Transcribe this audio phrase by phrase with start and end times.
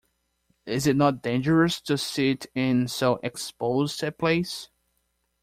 [0.65, 4.71] Is it not dangerous to sit in so exposed a place?